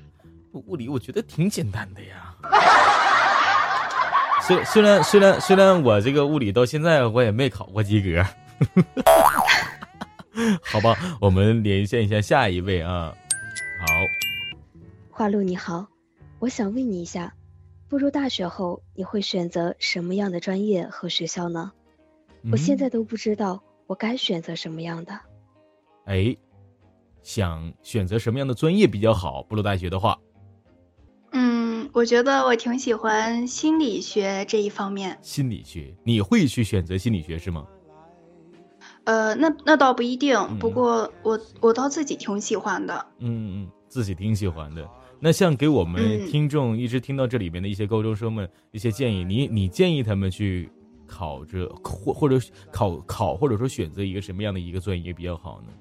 [0.53, 2.35] 物理我觉得挺简单的呀。
[4.40, 8.24] 虽虽然虽然虽然我这个物理到现在我也没考过及格。
[10.62, 13.14] 好吧，我们连线一下下一位啊。
[13.81, 13.87] 好，
[15.11, 15.87] 花露你好，
[16.38, 17.35] 我想问你一下，
[17.88, 21.72] 步入大学后你会选择什么样的专业和学校呢？
[22.53, 25.18] 我现在都不知道我该选择什么样的。
[26.05, 26.37] 哎，
[27.22, 29.42] 想选择什么样的专业比较好？
[29.42, 30.18] 步入大学的话，
[31.33, 35.18] 嗯，我觉得我挺喜欢心理学这一方面。
[35.20, 37.66] 心理学，你会去选择心理学是吗？
[39.09, 43.07] 呃，那那倒不一定，不过我我倒自己挺喜欢的。
[43.21, 44.87] 嗯嗯，自己挺喜欢的。
[45.18, 50.71] 那像给我们听众一直听到这里面的一些高中生们一些建议，你你建议他们去
[51.07, 52.38] 考这或或者
[52.71, 55.73] 考考或者说选择一个什么样的一个专业比较好呢？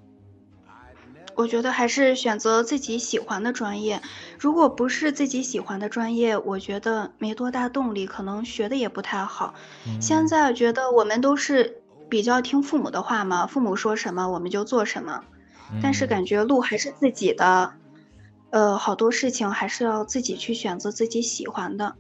[1.35, 4.01] 我觉得还是选择自己喜欢的专业。
[4.39, 9.53] 如果不是自己喜欢的专业，我觉得没多大动力，可能学的也不太好。
[9.99, 15.23] 现在觉得我们都是比较听父母的话嘛，父母说什么我们就做什么。
[15.81, 17.73] 但是感觉路还是自己的，
[18.51, 21.95] 呃，好多事情还是要自己去选择自己喜欢的。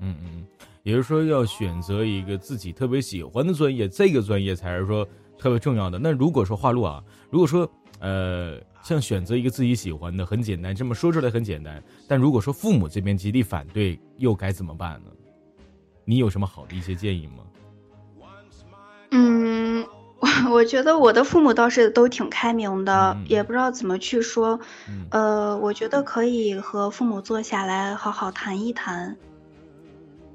[0.00, 0.46] 嗯嗯，
[0.82, 5.98] 也就是说要选择一个自己特别喜欢的专业，这个专业才是说特别重要的。
[5.98, 7.66] 那如果说话路啊，如果说
[8.00, 15.10] 呃，像选择一个自己喜欢的很简单，这么说出来很简单，但如果说父母这边极力反对，又该怎么办呢？
[16.04, 17.44] 你有什么好的一些建议吗？
[20.48, 24.58] 我觉得我的父母倒是都挺开明的，也不知道怎么去说。
[25.10, 29.16] 呃，我觉得可以和父母坐下来好好谈一谈。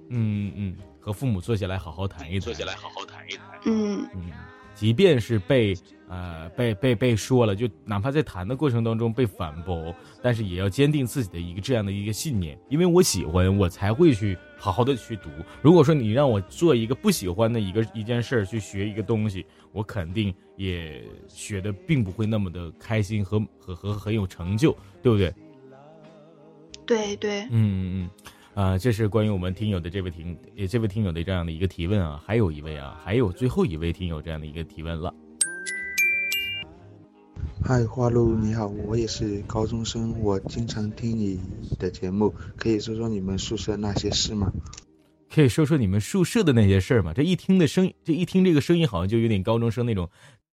[0.09, 2.41] 嗯嗯，和父母坐下来好好谈一谈。
[2.41, 3.45] 坐下来好好谈一谈。
[3.65, 4.31] 嗯嗯，
[4.75, 5.75] 即便是被
[6.07, 15.29] 呃被被被说了，就哪怕在谈的过程当中被反驳，但是也要坚定自己的一个这样的一个信念，因为我喜欢，我才会去好好的去读。
[15.61, 25.33] 如果说你让我做一个不喜欢的一个一件事儿去学一个东西，我肯定也学的并不会那么的开心和和和很有成就，对不对？
[26.85, 27.41] 对对。
[27.45, 28.09] 嗯嗯嗯。
[28.53, 35.13] 啊，这是关于我们听友的这位听，也这位听友的这样的一个提问啊，还有一位啊，还有最后一位听友这样的一个提问了。
[37.67, 41.39] 嗨，花露你好，我也是高中生，我经常听你
[41.79, 44.53] 的节目，可以说说你们宿舍那些事吗？
[45.33, 47.11] 可以说说你们宿舍的那些事儿吗？
[47.11, 50.07] 这一听的声音，这一听这个声音，好像就有点高中生那种。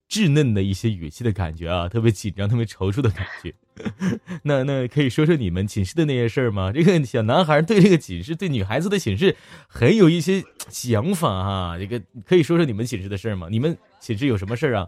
[0.08, 3.54] 稚嫩的一些语气的感觉啊，特别紧张、特别踌躇的感觉。
[4.42, 6.72] 那那可以说说你们寝室的那些事儿吗？
[6.72, 9.36] 这个小男孩对这个寝室、对女孩子的寝室
[9.68, 11.78] 很有一些想法哈。
[11.78, 13.48] 这个可以说说你们寝室的事儿吗？
[13.52, 14.88] 你们寝室有什么事儿啊？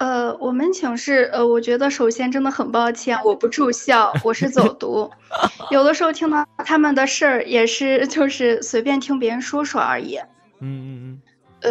[0.00, 5.10] 呃，我们寝室，呃，我觉得首先真的很抱歉，我不住校，我是走读。
[5.70, 10.16] 有的时候听到他们的事儿，也是就是随便听别人说说而已。
[10.60, 11.22] 嗯嗯嗯。
[11.60, 11.70] 呃。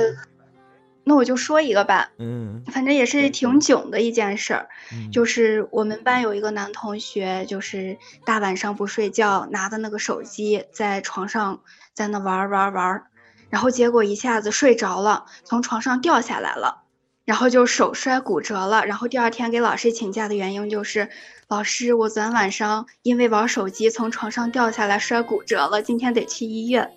[1.06, 4.70] 那我就说一个吧，嗯，反正也是挺囧的一件事儿，
[5.12, 11.62] 就是我们班有一个男同学，就是大晚上不睡觉，拿的那个手机在床上
[11.96, 13.04] 在那玩玩玩，
[13.50, 16.84] 然后结果一下子睡着了，从床上掉下来了，
[17.30, 21.08] 然后就手摔骨折了，然后第二天给老师请假的原因就是，
[21.48, 26.92] 老师我昨天晚上因为玩手机从床上掉下来摔骨折了，今天得去医院。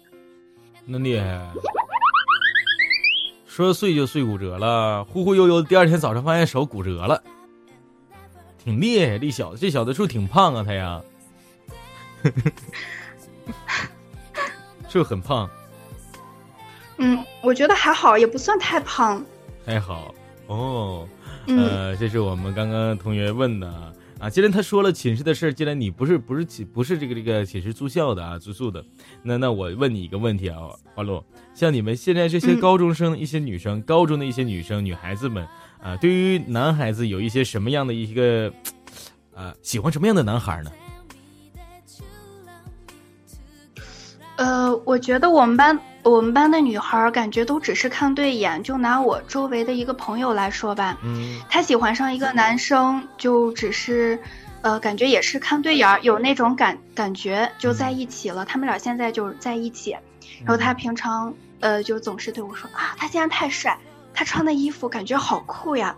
[0.87, 1.39] 那厉害。
[3.47, 7.23] 说碎就碎骨折了，忽忽悠悠，第二天早上发现手骨折了，
[8.65, 9.19] 挺厉害。
[9.19, 10.65] 这小子，这小子是不是挺胖啊？
[10.67, 11.03] 他呀，
[14.89, 15.51] 是不是很胖？
[16.97, 19.23] 嗯，我觉得还好，也不算太胖。
[19.67, 20.15] 还好
[20.53, 21.09] 哦，
[21.47, 23.93] 呃，这是我们刚刚同学问的。
[24.19, 28.85] 啊，既然他说了寝室的事既然你不是不是寝不是这个这个寝室住校的啊，住宿的，
[29.25, 30.59] 那那我问你一个问题啊，
[30.95, 35.45] 花露，像你们现在这些高中生一些女生，高中的一些女生女孩子们
[35.83, 38.53] 啊，对于男孩子有一些什么样的一个，
[39.35, 40.71] 啊，喜欢什么样的男孩呢？
[44.37, 48.63] 呃，我觉得我们班我们班的女孩感觉都只是看对眼。
[48.63, 54.19] 就拿我周围的一个朋友来说吧，嗯，她喜欢上一个男生，就只是，
[54.63, 58.45] 呃，感觉也是看对眼，有那种感感觉就在一起了。
[58.45, 59.97] 他们俩现在就在一起，
[60.45, 63.79] 然后她平常呃就总是对我说啊，他现在太帅，
[64.13, 65.95] 他穿的衣服感觉好酷呀，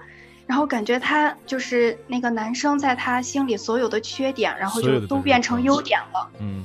[0.46, 6.64] 然后感觉他就是那个男生在他心里所有的缺点，然后就都变成优点了，嗯。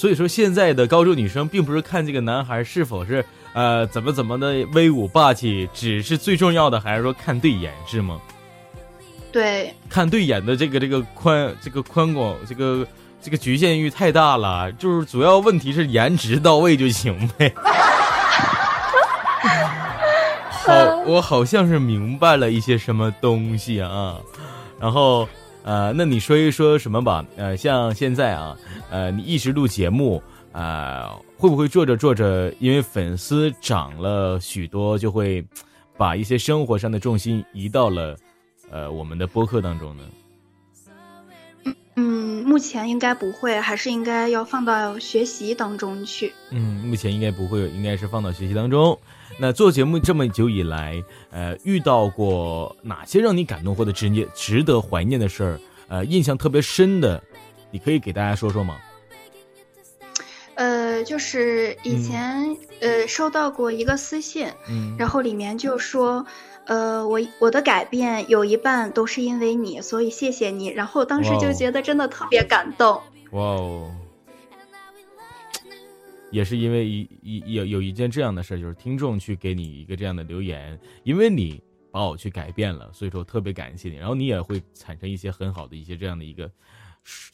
[0.00, 8.18] 所以说，现在的高中女生并不是看这个男孩是否是呃怎么怎么的威武霸气，只是最重要的还是说看对眼，是吗？
[9.30, 12.88] 对，看对眼的这个这个宽这个宽广这个
[13.20, 17.52] 这个局限域太大了，就是主要问题是颜值到位就行呗。
[20.48, 20.72] 好，
[21.04, 24.16] 我好像是明白了一些什么东西啊，
[24.80, 25.28] 然后。
[25.62, 27.24] 呃，那你说一说什么吧？
[27.36, 28.56] 呃，像现在啊，
[28.90, 35.44] 呃，你一直录节目，呃，会不会做着做着，因为粉丝涨了许多，就会
[35.96, 38.16] 把一些生活上的重心移到了
[38.70, 40.04] 呃我们的播客当中呢？
[41.96, 46.32] 嗯，目前应该不会，还是应该要放到学习当中去。
[46.50, 48.98] 嗯，目前应该不会，应该是放到学习当中。
[49.42, 55.60] 那做节目这么久以来，呃，遇到过哪些让你感动或者值念、值得怀念的事儿？
[55.88, 57.22] 呃，印象特别深的，
[57.70, 58.76] 你可以给大家说说吗？
[60.56, 66.26] 呃，就是以前呃收到过一个私信，嗯，然后里面就说，
[66.66, 70.68] 呃，我我的改变有一半都是因为你，所以谢谢你。
[70.68, 73.00] 然后当时就觉得真的特别感动。
[73.30, 73.90] 哇哦！
[76.30, 83.96] 也是因为一一有有一件这样的事，就是听众去给你一个这样的留言，因为你把我去改变了，所以说特别感谢你。
[83.96, 86.50] 然后你也会产生一些很好的一些这样的一个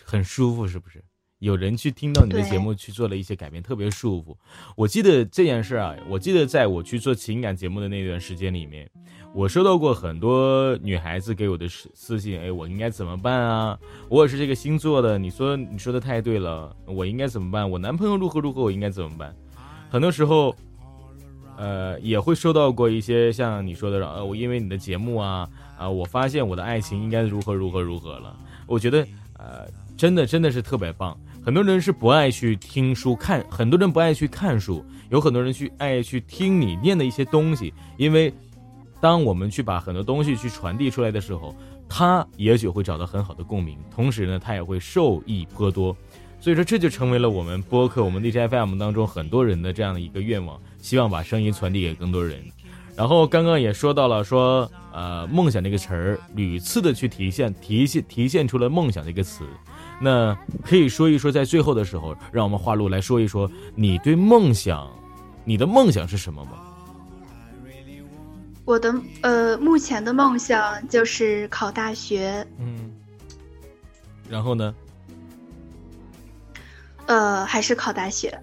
[0.03, 1.05] 很舒服，是不是？
[1.39, 4.37] 有人去听到你的节目去做了一些改变，特别舒服。
[4.75, 8.91] 我记得这件事啊，我记得在我去做情感节目的那段时间里面，
[9.35, 13.79] 我收到过很多女孩子给我的私私信，哎，我应该怎么办啊？
[14.09, 17.71] 我也是这个星座的，你说你说的太对了，我应该怎么办？
[17.71, 19.37] 我男朋友如何如何，我应该怎么办？
[19.91, 20.57] 很多时候，
[21.59, 28.35] 呃，也会收到过一些像你说的，呃，我因为你的节目啊，啊，我发现我的爱情应该如何如何如何了。
[28.67, 29.07] 我觉得，
[29.39, 29.69] 呃。
[29.97, 38.35] 真的真的是特别棒，很多人是不爱去听书看，很多人不爱去看书，有很多人去爱去听你念的一些东西，因为，
[39.01, 41.55] 当我们去把很多东西去传递出来的时候，
[41.89, 45.97] 他也许会找到很好的共鸣，同时呢，他也会受益颇多，
[46.41, 52.43] 所以说这就成为了我们播客我们 DJ FM 当中很多人的这样的一个愿望，希望把声音传递给更多人。
[52.97, 59.45] 然后刚刚也说到了说，呃，梦想这个词儿屡次的去体现，体现体现出了梦想这个词。
[60.01, 64.91] 那可以说一说，在最后的时候，让我们花露来说一说你对梦想，
[65.45, 66.51] 你的梦想是什么吗？
[68.65, 72.47] 我的呃，目前的梦想就是考大学。
[72.59, 72.93] 嗯。
[74.29, 74.75] 然后呢？
[77.07, 78.37] 呃，还是考大学。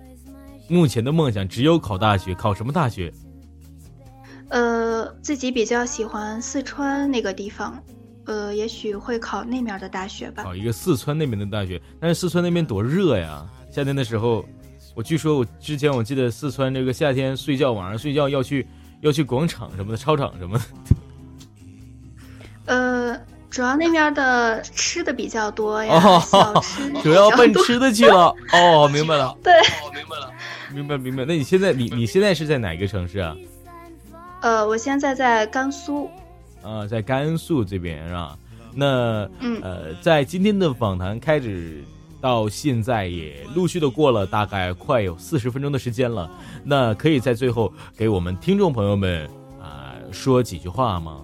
[0.69, 3.11] 目前的梦想只有考大学，考什么大学？
[4.47, 7.83] 呃，自己比较喜欢四川那个地方。
[8.25, 10.43] 呃，也许会考那面的大学吧。
[10.43, 13.45] 考一个四川那边的大学，但是四川那边多热呀！
[13.69, 14.45] 夏天的时候，
[14.95, 18.65] 我据说我之前我记得四川这个夏天睡觉晚上睡觉要去
[19.01, 20.63] 要去广场什么的操场什么的。
[22.73, 23.19] 呃，
[23.49, 28.33] 主要那边的吃的比较多呀，小吃 主要奔吃的去了。
[28.53, 29.35] 哦，明白了。
[29.43, 29.53] 对，
[29.93, 30.31] 明白了，
[30.73, 31.25] 明白明白。
[31.25, 33.35] 那你现在你你现在是在哪个城市啊？
[34.41, 36.09] 呃，我现在在甘肃。
[36.63, 38.37] 啊，在甘肃这边是吧？
[38.73, 39.29] 那
[39.61, 41.83] 呃，在今天的访谈开始
[42.19, 46.31] 到现在也陆续的过了大概快有四十分钟的时间了。
[46.63, 49.29] 那可以在最后给我们听众朋友们
[49.61, 51.21] 啊说几句话吗？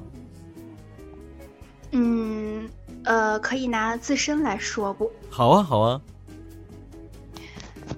[1.92, 2.70] 嗯，
[3.04, 5.10] 呃，可以拿自身来说不？
[5.30, 6.00] 好啊，好啊。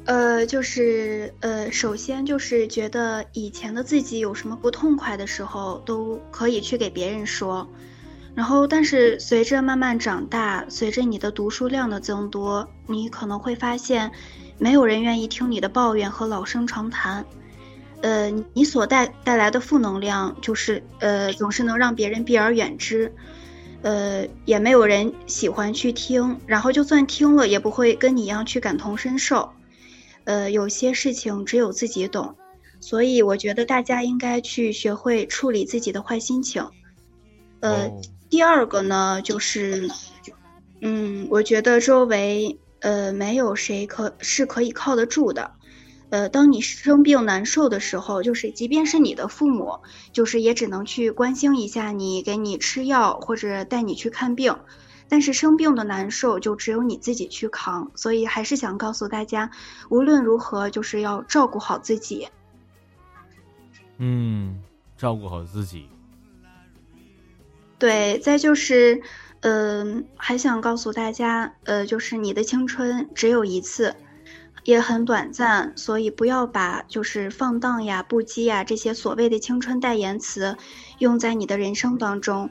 [0.06, 7.68] 呃，就是呃，首先就是觉得以前的自己有什么不痛快的时候，都可以去给别人说。
[8.34, 14.12] 然后，但是随着慢慢长大，随着你的读书量的增多，你可能会发现，
[14.58, 17.26] 没有人愿意听你的抱怨和老生常谈。
[18.02, 23.14] 呃，你所带带来的负能量，就是呃，总是能让别人避而远之。
[23.84, 29.52] 呃，也没有人喜欢去听，然后就算听了，也不会跟你一样去感同身受。
[30.24, 32.36] 呃，有些事情只有自己懂，
[32.80, 36.68] 所以我觉得大家应该去学会处理自己的坏心情。
[37.60, 37.92] 呃，
[38.30, 39.90] 第二个呢，就是，
[40.82, 45.52] 嗯，我觉得周围呃没有谁可是可以靠得住的。
[46.10, 49.80] 呃，当你生病难受的时候，就是即便是你的父母，
[50.12, 54.58] 就是也只能去关心一下你，给你吃药或者带你去看病。
[55.12, 59.52] 但是生病的难受就只有你自己去扛，所以还是想告诉大家，
[59.90, 62.30] 无论如何就是要照顾好自己。
[63.98, 64.64] 嗯，
[64.96, 65.90] 照顾好自己。
[67.78, 69.02] 对，再就是，
[69.42, 73.94] 嗯，还想告诉大家，呃，就是你的青春只有一次，
[74.64, 80.56] 也很短暂，所以不要把就是放荡呀、不羁呀这些所谓的青春代言词
[81.00, 82.50] 用在你的人生当中。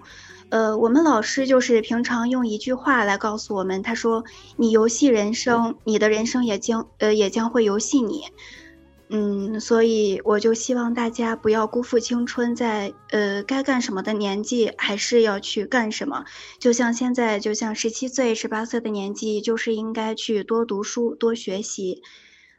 [0.51, 4.25] 呃，我们老师就是平常用一句话来告诉我们，他说
[4.59, 8.25] ：“你游戏人生，你的人生也将呃也将会游戏你。”
[9.13, 16.25] 嗯，所以我就希望大家不要辜负青春，在呃该干什么的年纪还是要去干什么。
[16.59, 22.03] 就像现在，就像十七岁、十八岁的年纪，就是应该去多读书、多学习。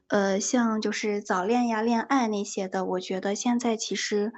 [0.08, 4.32] 呃，像就是早恋呀、恋爱那些的，我觉得现在其实。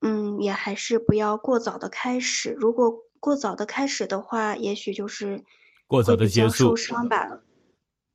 [0.00, 2.54] 嗯，也还是不要过早的开始。
[2.58, 5.44] 如果过早的开始的话，也许就是
[5.86, 7.40] 过早的结束，受伤吧。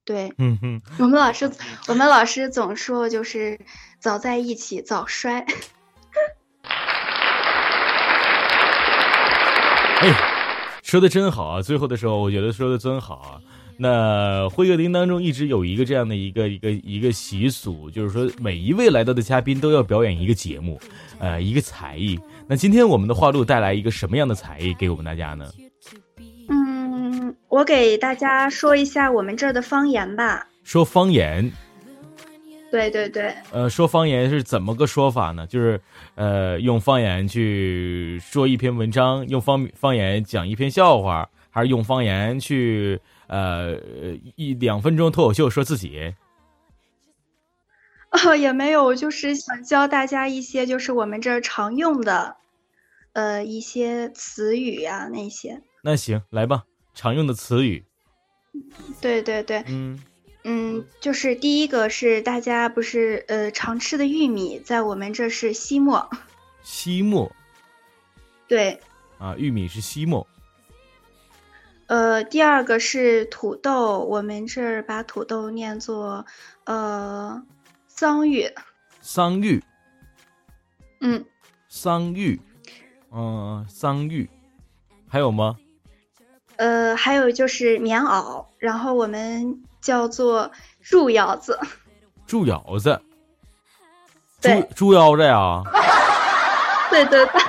[0.05, 0.81] 对，嗯嗯。
[0.99, 1.51] 我们老师，
[1.87, 3.59] 我们老师总说就是
[3.99, 5.45] 早在一起早衰。
[9.99, 11.61] 哎，说的真好啊！
[11.61, 13.41] 最后的时候，我觉得说的真好啊。
[13.83, 20.79] 那会客厅当中一直有一个这样的一个一个一个习俗，就是说每一位来到的嘉宾都要表演一个节目，
[21.19, 22.17] 呃，一个才艺。
[22.47, 25.51] 那今天我们的花露带来一个什么样的才艺给我们大家呢？
[26.47, 30.47] 嗯，我给大家说一下我们这儿的方言吧。
[30.63, 31.51] 说方言。
[32.71, 33.33] 对对对。
[33.51, 35.45] 呃，说方言是怎么个说法呢？
[35.47, 35.77] 就是
[36.15, 42.97] 呃，用方言去说一篇文章，用方方言讲一篇笑话，还是用方言去
[43.33, 43.79] 呃
[44.35, 46.13] 一两分钟脱口秀说自己？
[48.11, 52.35] 哦，也没有，就是想教大家一些就是我们这儿常用的，
[53.13, 55.63] 呃，一些词语呀那些。
[55.81, 57.83] 那行，来吧，常用的词语。
[59.01, 59.99] 对对对，嗯
[60.43, 66.07] 嗯，就是第一个是大家不是呃常吃的玉米，在我们这是西莫。
[66.61, 67.35] 西莫。
[68.47, 68.79] 对。
[69.17, 70.27] 啊，玉米是西莫。
[71.93, 76.25] 呃，第二个是土豆，我们这儿把土豆念作
[76.63, 77.39] 呃。
[77.87, 78.51] 桑榆，
[78.99, 79.63] 桑榆，
[81.01, 81.23] 嗯，
[81.69, 82.41] 桑榆，
[83.11, 84.27] 嗯，桑榆，
[85.07, 85.55] 还有吗？
[86.55, 91.59] 呃，还有就是棉袄，然后我们叫做猪腰子。
[92.25, 92.99] 猪腰子，
[94.41, 95.61] 猪猪腰子呀？
[96.89, 97.41] 对对对，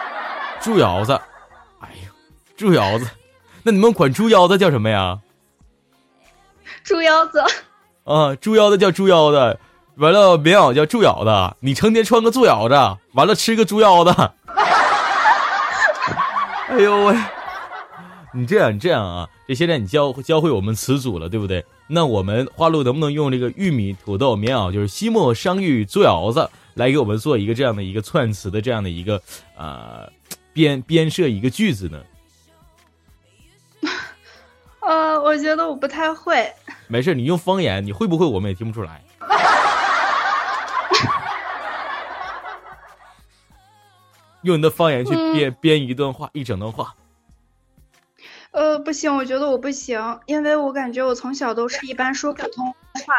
[0.58, 1.12] 猪腰子，
[1.80, 2.10] 哎呦，
[2.56, 3.06] 猪腰子，
[3.62, 5.18] 那你们管猪腰子叫什么呀？
[6.82, 7.42] 猪腰子。
[8.04, 9.58] 啊，猪腰子叫猪腰子。
[9.96, 12.74] 完了，棉袄叫猪腰子，你成天穿个猪腰子，
[13.12, 14.10] 完了吃个猪腰子。
[16.68, 17.14] 哎呦喂，
[18.32, 19.28] 你这样，你这样啊？
[19.46, 21.62] 这现在你教教会我们词组了，对不对？
[21.88, 29.20] 那我们花露能不能用这个玉米、土豆、棉袄，就是西莫、商玉、猪腰子，来给我们做一个这样的一个串词的这样的一个
[29.56, 30.08] 呃
[30.52, 32.00] 编编设一个句子呢？
[34.90, 36.52] 呃，我觉得我不太会。
[36.88, 39.00] 没事，你用方言，你会不会我们也听不出来。
[44.42, 46.96] 用你的方言去编编一段话，一整段话。
[48.50, 52.74] 呃，不行，我觉得我不行，因为我感觉我从小都是一般说普通
[53.06, 53.14] 话，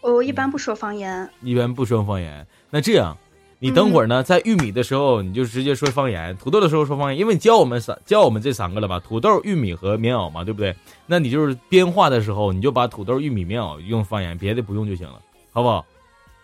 [0.00, 1.30] 我一般不说方言。
[1.42, 3.16] 一般不说方言，那这样，
[3.64, 9.00] 你等会儿呢，在玉米的时候你就直接说方言，土豆的时候说方言，因为你教我们三教我们这三个了吧？
[9.00, 10.76] 土豆、玉米和棉袄嘛，对不对？
[11.06, 15.18] 那你就是编话的时候，你就把土豆、玉米、棉袄用方言，别的不用就行了，
[15.50, 15.86] 好不好？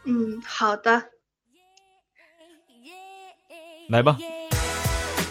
[0.05, 1.03] 嗯，好的。
[3.91, 4.17] 来吧，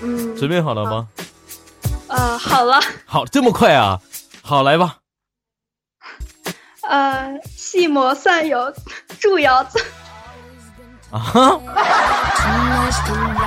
[0.04, 1.08] 嗯，准备好了吗？
[2.08, 2.80] 呃，好了。
[3.08, 4.00] 好，这么快啊！
[4.44, 4.98] 好，来吧。
[6.84, 8.72] 呃，细磨蒜油
[9.20, 9.84] 猪腰子。
[11.12, 11.20] 啊？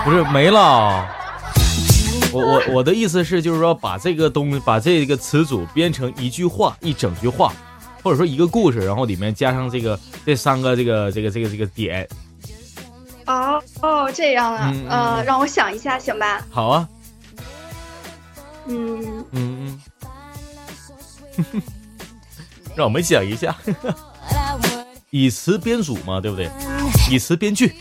[0.05, 1.07] 不是没了。
[2.33, 7.53] 我我我的意思是，就是说把这个东把这个词组编成一句话，一整句话，
[8.03, 12.09] 或者说一个故事，然后里面加上这个这三个这个这个这个这个点。
[13.27, 16.43] 哦哦，这样啊，呃，让我想一下，行吧？
[16.51, 16.89] 好啊。
[18.67, 19.81] 嗯嗯
[21.37, 21.45] 嗯，
[22.75, 23.55] 让我们想一下，
[25.15, 26.51] 以词编组嘛，对不对？
[27.11, 27.77] 以词编句。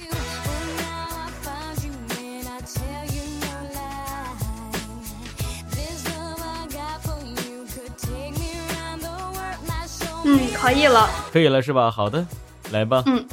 [10.25, 11.09] 嗯，可以了。
[11.31, 11.89] 可以了是吧？
[11.89, 12.25] 好的，
[12.71, 13.01] 来吧。
[13.05, 13.25] 嗯，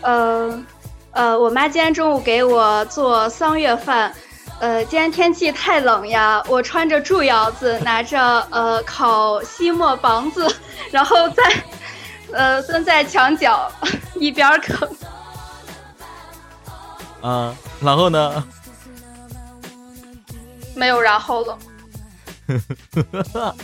[0.00, 0.64] 呃。
[1.12, 4.14] 呃，我妈今天中午给我做桑月饭，
[4.60, 10.46] 呃，今天天气太冷呀，我穿着猪腰子，拿着呃烤西莫棒子，
[10.92, 11.42] 然后在
[12.32, 13.70] 呃蹲在墙角
[14.18, 14.88] 一边啃。
[17.20, 18.42] 啊，然后呢？
[20.74, 21.58] 没有然后了。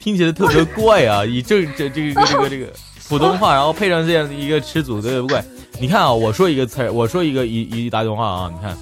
[0.00, 1.24] 听起来特别怪啊！
[1.24, 2.66] 以这这这个这个这个
[3.08, 5.44] 普通话，然后配上这样的一个吃组，特别怪。
[5.78, 8.52] 你看啊，我说一个词儿，我说一个一一大段话啊。
[8.52, 8.76] 你看，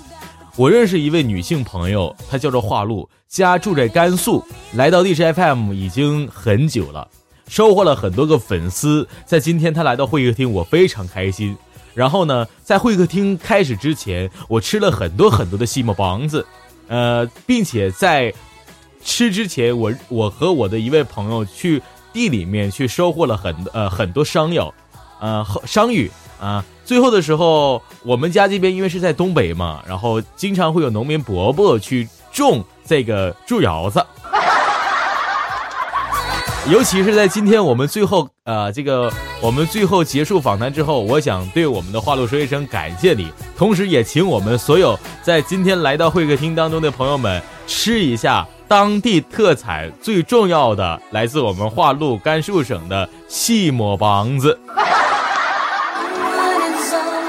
[0.57, 7.07] 我认识一位女性朋友，她叫做华露，家住在甘肃，来到荔枝 FM 已经很久了，
[7.49, 9.09] 收获了很多个粉丝。
[9.24, 11.57] 在今天他来到会客厅，我非常开心。
[11.94, 16.46] 然后呢，在会客厅开始之前，我吃了很多很多的西莫棒子，
[16.86, 18.32] 呃，并且在
[19.03, 21.82] 吃之前，我我和我的一位朋友去
[22.12, 24.72] 地里面去收获了很呃很多商药，
[25.20, 26.09] 呃商芋
[26.40, 26.64] 啊。
[26.84, 34.05] 最后的时候，我们家这边因为是在东北嘛，然后经常会有农民伯伯去种这个猪窑子，
[36.71, 39.11] 尤其是在今天我们最后呃这个
[39.41, 54.59] 我们最后结束访谈之后，我想对我们的花露说一声感谢你，同时也请我们所有在今天来到会客厅当中的朋友们吃一下当地特产最重要的，来自我们华陆甘肃省的细馍棒子。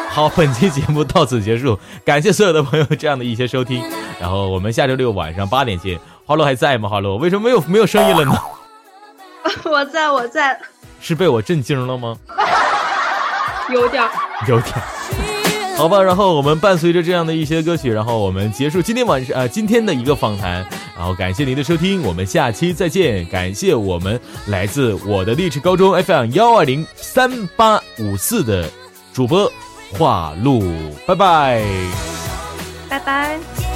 [0.09, 3.81] 好，本期节目到此结束，感谢所有的朋友这样的一些收听，
[4.19, 5.97] 然后我们下周六晚上八点见。
[6.25, 6.89] 华洛还在吗？
[6.89, 8.33] 华洛为什么没有没有声音了呢？
[9.65, 10.59] 我在我在，
[11.01, 12.15] 是被我震惊了吗？
[13.73, 14.03] 有点，
[14.47, 14.75] 有点。
[15.77, 20.65] 好吧，然后我们伴随着这样的一些歌曲，然后我们结束今天晚上呃今天的一个访谈，
[20.97, 23.25] 然后感谢您的收听，我们下期再见。
[23.27, 28.69] 感谢我们来自我的励志高中 FM 幺二零三八五四的
[29.13, 29.51] 主播。
[29.97, 30.61] 画路，
[31.07, 31.63] 拜拜，
[32.87, 33.68] 拜拜。